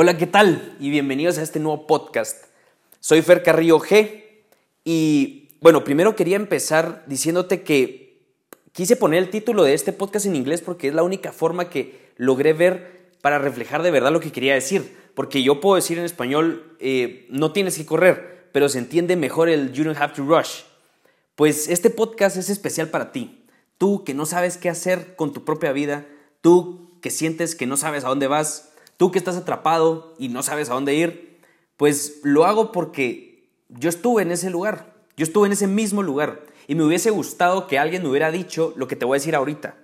[0.00, 0.76] Hola, ¿qué tal?
[0.78, 2.44] Y bienvenidos a este nuevo podcast.
[3.00, 4.26] Soy Fer Carrillo G
[4.84, 8.22] y bueno, primero quería empezar diciéndote que
[8.70, 12.12] quise poner el título de este podcast en inglés porque es la única forma que
[12.16, 14.96] logré ver para reflejar de verdad lo que quería decir.
[15.16, 19.48] Porque yo puedo decir en español, eh, no tienes que correr, pero se entiende mejor
[19.48, 20.60] el you don't have to rush.
[21.34, 23.44] Pues este podcast es especial para ti.
[23.78, 26.06] Tú que no sabes qué hacer con tu propia vida,
[26.40, 30.42] tú que sientes que no sabes a dónde vas, Tú que estás atrapado y no
[30.42, 31.40] sabes a dónde ir,
[31.76, 36.44] pues lo hago porque yo estuve en ese lugar, yo estuve en ese mismo lugar
[36.66, 39.36] y me hubiese gustado que alguien me hubiera dicho lo que te voy a decir
[39.36, 39.76] ahorita.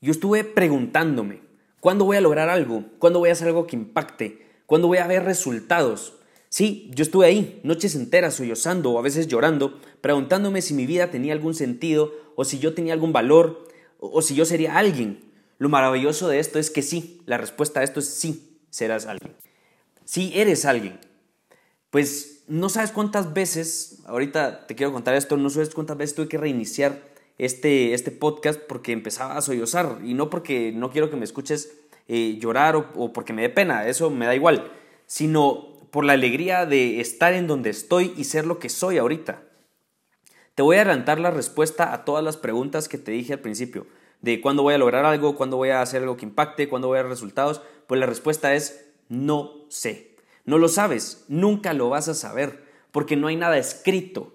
[0.00, 1.42] Yo estuve preguntándome,
[1.78, 2.84] ¿cuándo voy a lograr algo?
[2.98, 4.46] ¿Cuándo voy a hacer algo que impacte?
[4.64, 6.14] ¿Cuándo voy a ver resultados?
[6.48, 11.10] Sí, yo estuve ahí, noches enteras sollozando o a veces llorando, preguntándome si mi vida
[11.10, 15.31] tenía algún sentido o si yo tenía algún valor o si yo sería alguien.
[15.62, 19.36] Lo maravilloso de esto es que sí, la respuesta a esto es sí, serás alguien.
[20.04, 20.98] Sí, eres alguien.
[21.90, 26.26] Pues no sabes cuántas veces, ahorita te quiero contar esto, no sabes cuántas veces tuve
[26.26, 27.00] que reiniciar
[27.38, 31.72] este, este podcast porque empezaba a sollozar y no porque no quiero que me escuches
[32.08, 34.68] eh, llorar o, o porque me dé pena, eso me da igual,
[35.06, 39.44] sino por la alegría de estar en donde estoy y ser lo que soy ahorita.
[40.56, 43.86] Te voy a adelantar la respuesta a todas las preguntas que te dije al principio
[44.22, 46.98] de cuándo voy a lograr algo, cuándo voy a hacer algo que impacte, cuándo voy
[46.98, 50.16] a dar resultados, pues la respuesta es no sé.
[50.44, 54.32] No lo sabes, nunca lo vas a saber, porque no hay nada escrito.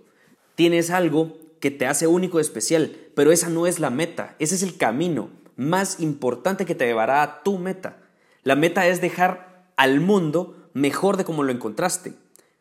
[0.55, 4.55] Tienes algo que te hace único y especial, pero esa no es la meta, ese
[4.55, 7.97] es el camino más importante que te llevará a tu meta.
[8.43, 12.13] La meta es dejar al mundo mejor de como lo encontraste,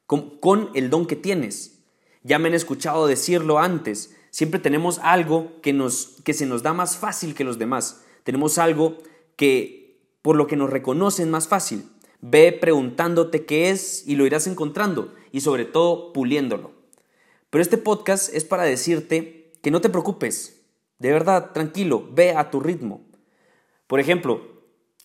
[0.06, 1.80] con, con el don que tienes.
[2.22, 6.74] Ya me han escuchado decirlo antes, Siempre tenemos algo que, nos, que se nos da
[6.74, 8.04] más fácil que los demás.
[8.22, 8.98] Tenemos algo
[9.34, 11.88] que por lo que nos reconocen más fácil.
[12.20, 16.72] Ve preguntándote qué es y lo irás encontrando y sobre todo puliéndolo.
[17.48, 20.66] Pero este podcast es para decirte que no te preocupes.
[20.98, 23.06] De verdad, tranquilo, ve a tu ritmo.
[23.86, 24.42] Por ejemplo,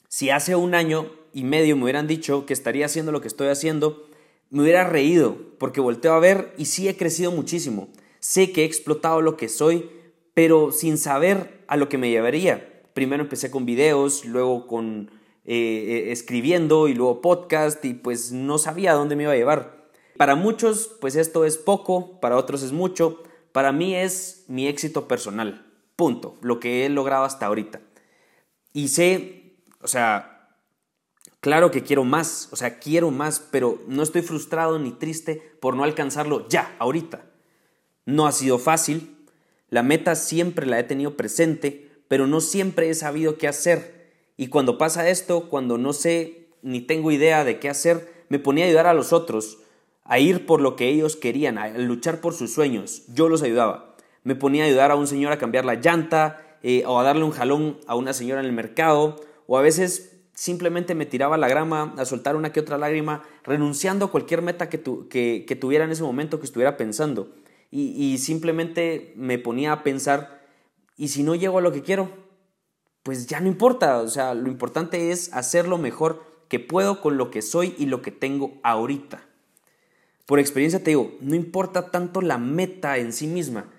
[0.09, 3.47] si hace un año y medio me hubieran dicho que estaría haciendo lo que estoy
[3.47, 4.09] haciendo,
[4.49, 7.87] me hubiera reído porque volteo a ver y sí he crecido muchísimo
[8.21, 9.89] sé que he explotado lo que soy,
[10.33, 12.81] pero sin saber a lo que me llevaría.
[12.93, 15.11] Primero empecé con videos, luego con
[15.43, 19.37] eh, eh, escribiendo y luego podcast y pues no sabía a dónde me iba a
[19.37, 19.89] llevar.
[20.17, 25.07] Para muchos pues esto es poco, para otros es mucho, para mí es mi éxito
[25.07, 25.65] personal,
[25.95, 27.81] punto, lo que he logrado hasta ahorita.
[28.71, 30.55] Y sé, o sea,
[31.39, 35.75] claro que quiero más, o sea, quiero más, pero no estoy frustrado ni triste por
[35.75, 37.30] no alcanzarlo ya, ahorita.
[38.05, 39.15] No ha sido fácil,
[39.71, 44.11] la meta siempre la he tenido presente, pero no siempre he sabido qué hacer.
[44.35, 48.65] Y cuando pasa esto, cuando no sé ni tengo idea de qué hacer, me ponía
[48.65, 49.59] a ayudar a los otros,
[50.03, 53.03] a ir por lo que ellos querían, a luchar por sus sueños.
[53.13, 53.95] Yo los ayudaba.
[54.23, 57.23] Me ponía a ayudar a un señor a cambiar la llanta, eh, o a darle
[57.23, 61.47] un jalón a una señora en el mercado, o a veces simplemente me tiraba la
[61.47, 64.81] grama a soltar una que otra lágrima, renunciando a cualquier meta que,
[65.47, 67.29] que tuviera en ese momento que estuviera pensando
[67.71, 70.45] y, simplemente me ponía a pensar,
[70.97, 72.11] ¿y si no llego a lo que quiero?
[73.01, 77.17] Pues ya no importa, o sea, lo importante es hacer lo mejor que puedo con
[77.17, 79.25] lo que soy y lo que tengo ahorita.
[80.25, 83.71] Por experiencia te digo, no importa tanto la meta en sí misma,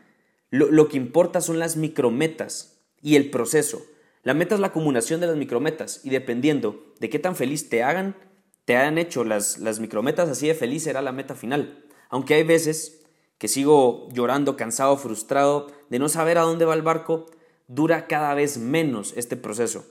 [0.49, 3.85] lo, lo que importa son las micrometas y el proceso.
[4.23, 7.83] La meta es la acumulación de las micrometas y dependiendo de qué tan feliz te
[7.83, 8.17] hagan,
[8.65, 11.85] te hayan hecho las, las micrometas, así de feliz será la meta final.
[12.09, 13.02] Aunque hay veces
[13.43, 17.27] que sigo llorando, cansado, frustrado de no saber a dónde va el barco,
[17.67, 19.85] dura cada vez menos este proceso,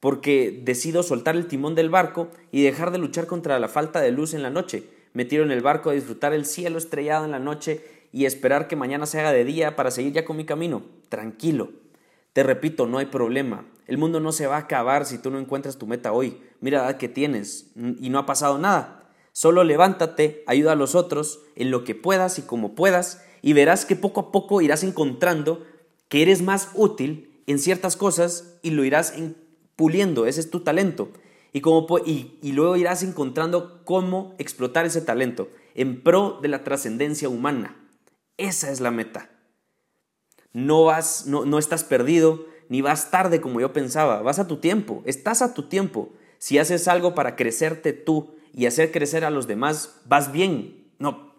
[0.00, 4.10] porque decido soltar el timón del barco y dejar de luchar contra la falta de
[4.10, 4.82] luz en la noche.
[5.14, 7.82] Me tiro en el barco a disfrutar el cielo estrellado en la noche
[8.12, 11.70] y esperar que mañana se haga de día para seguir ya con mi camino, tranquilo.
[12.34, 13.64] Te repito, no hay problema.
[13.86, 16.38] El mundo no se va a acabar si tú no encuentras tu meta hoy.
[16.60, 19.03] Mira la edad que tienes y no ha pasado nada.
[19.34, 23.84] Solo levántate, ayuda a los otros en lo que puedas y como puedas y verás
[23.84, 25.66] que poco a poco irás encontrando
[26.08, 29.12] que eres más útil en ciertas cosas y lo irás
[29.74, 31.08] puliendo, ese es tu talento.
[31.52, 37.28] Y, como, y, luego irás encontrando cómo explotar ese talento en pro de la trascendencia
[37.28, 37.76] humana.
[38.36, 39.30] Esa es la meta.
[40.52, 44.58] No vas, no, no estás perdido, ni vas tarde como yo pensaba, vas a tu
[44.58, 46.12] tiempo, estás a tu tiempo.
[46.38, 50.86] Si haces algo para crecerte tú y hacer crecer a los demás, vas bien.
[50.98, 51.34] No,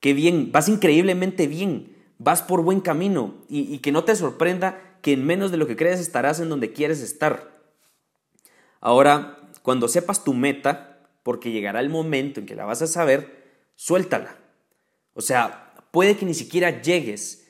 [0.00, 5.12] qué bien, vas increíblemente bien, vas por buen camino y, que no te sorprenda que
[5.12, 7.52] en menos de lo que crees estarás en donde quieres estar.
[8.80, 13.44] Ahora, cuando sepas tu meta, porque llegará el momento en que la vas a saber,
[13.76, 14.36] suéltala.
[15.12, 17.46] O sea, puede que ni siquiera llegues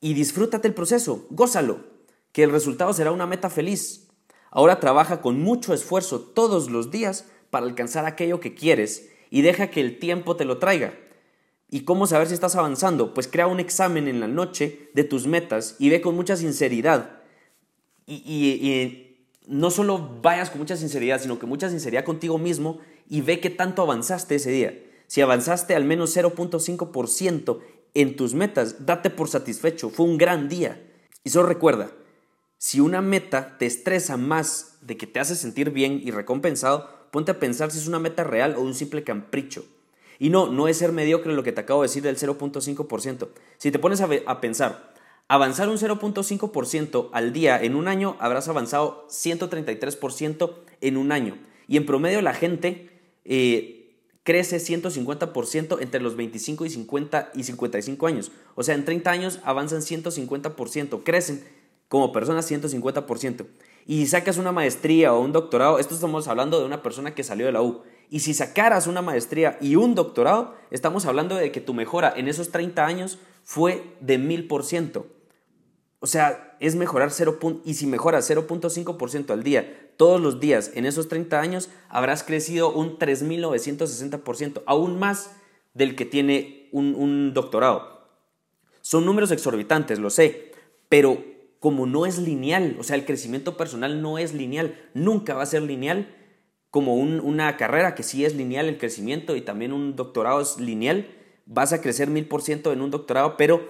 [0.00, 1.84] y disfrútate el proceso, gózalo,
[2.32, 4.08] que el resultado será una meta feliz.
[4.50, 9.70] Ahora trabaja con mucho esfuerzo todos los días para alcanzar aquello que quieres y deja
[9.70, 10.92] que el tiempo te lo traiga.
[11.70, 13.14] ¿Y cómo saber si estás avanzando?
[13.14, 17.22] Pues crea un examen en la noche de tus metas y ve con mucha sinceridad.
[18.08, 23.38] Y, no solo vayas con mucha sinceridad, sino que mucha sinceridad contigo mismo y ve
[23.38, 24.76] qué tanto avanzaste ese día.
[25.06, 27.60] Si avanzaste al menos 0.5%
[27.94, 29.90] en tus metas, date por satisfecho.
[29.90, 30.84] Fue un gran día.
[31.22, 31.92] Y solo recuerda,
[32.58, 37.30] si una meta te estresa más de que te hace sentir bien y recompensado, ponte
[37.30, 39.64] a pensar si es una meta real o un simple capricho.
[40.18, 43.28] Y no, no es ser mediocre lo que te acabo de decir del 0.5%.
[43.56, 44.92] Si te pones a, pensar,
[45.28, 51.38] avanzar un 0.5% al día en un año, habrás avanzado 133% en un año.
[51.68, 52.90] Y en promedio la gente
[53.24, 53.94] eh,
[54.24, 58.32] crece 150% entre los 25 y 50 y 55 años.
[58.56, 61.44] O sea, en 30 años avanzan 150%, crecen
[61.86, 63.46] como personas 150%.
[63.86, 67.46] Y sacas una maestría o un doctorado, esto estamos hablando de una persona que salió
[67.46, 67.82] de la U.
[68.10, 72.28] Y si sacaras una maestría y un doctorado, estamos hablando de que tu mejora en
[72.28, 75.04] esos 30 años fue de 1000%.
[76.00, 77.38] O sea, es mejorar 0.
[77.64, 82.72] Y si mejoras 0.5% al día, todos los días, en esos 30 años, habrás crecido
[82.72, 85.32] un 3.960%, aún más
[85.72, 88.08] del que tiene un, un doctorado.
[88.80, 90.52] Son números exorbitantes, lo sé,
[90.88, 91.33] pero
[91.64, 95.46] como no es lineal, o sea, el crecimiento personal no es lineal, nunca va a
[95.46, 96.14] ser lineal
[96.68, 101.08] como una carrera que sí es lineal el crecimiento y también un doctorado es lineal,
[101.46, 103.66] vas a crecer mil por ciento en un doctorado, pero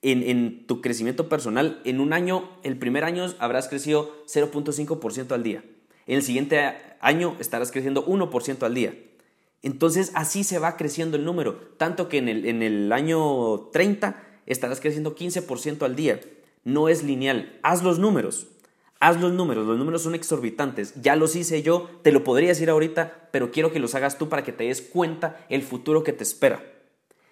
[0.00, 5.62] en, tu crecimiento personal, en un año, el primer año habrás crecido 0.5% al día.
[6.06, 8.94] En el siguiente año estarás creciendo 1% al día.
[9.60, 15.14] Entonces así se va creciendo el número, tanto que en el año 30 estarás creciendo
[15.14, 16.18] 15% al día
[16.64, 17.58] no es lineal.
[17.62, 18.48] Haz los números.
[19.00, 19.66] Haz los números.
[19.66, 20.94] Los números son exorbitantes.
[21.00, 24.28] Ya los hice yo, te lo podría decir ahorita, pero quiero que los hagas tú
[24.28, 26.64] para que te des cuenta el futuro que te espera.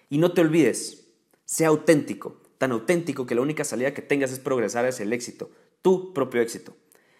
[0.09, 1.07] Y no te olvides,
[1.45, 5.49] sea auténtico, tan auténtico que la única salida que tengas es progresar hacia el éxito,
[5.81, 6.75] tu propio éxito.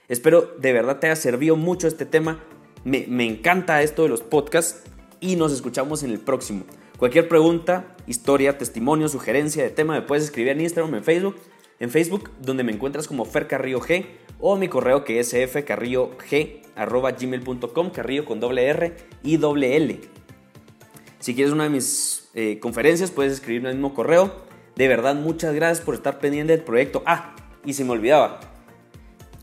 [0.07, 2.44] Espero de verdad te haya servido mucho este tema.
[2.83, 4.83] Me, me encanta esto de los podcasts
[5.19, 6.65] y nos escuchamos en el próximo.
[7.00, 11.36] Cualquier pregunta, historia, testimonio, sugerencia de tema me puedes escribir en Instagram, en Facebook
[11.84, 14.06] en Facebook, donde me encuentras como Fer Carrillo G,
[14.40, 20.00] o mi correo que es fcarrillog.gmail.com, carrillo con doble R y doble L.
[21.20, 24.34] Si quieres una de mis eh, conferencias, puedes escribirme el mismo correo.
[24.78, 27.04] De verdad, muchas gracias por estar pendiente del proyecto.
[27.06, 27.36] Ah,
[27.66, 28.40] y se me olvidaba.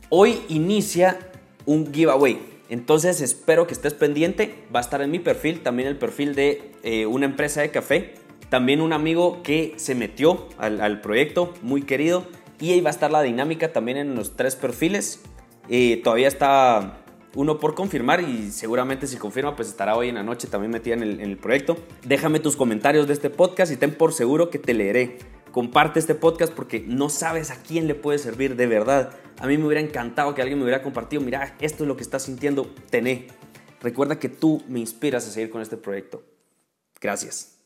[0.09, 1.19] Hoy inicia
[1.67, 2.41] un giveaway.
[2.71, 4.65] Entonces espero que estés pendiente.
[4.75, 8.15] Va a estar en mi perfil, también el perfil de eh, una empresa de café
[8.51, 12.27] también un amigo que se metió al, proyecto, muy querido.
[12.61, 15.23] Y ahí va a estar la dinámica también en los tres perfiles.
[15.69, 16.99] Eh, todavía está
[17.37, 20.95] uno por confirmar y seguramente si confirma pues estará hoy en la noche también metida
[20.95, 21.77] en el, en el proyecto.
[22.05, 25.19] Déjame tus comentarios de este podcast y ten por seguro que te leeré.
[25.53, 29.17] Comparte este podcast porque no sabes a quién le puede servir de verdad.
[29.39, 32.03] A mí me hubiera encantado que alguien me hubiera compartido, mira, esto es lo que
[32.03, 33.29] estás sintiendo, tené.
[33.81, 36.23] Recuerda que tú me inspiras a seguir con este proyecto.
[37.01, 37.60] Gracias.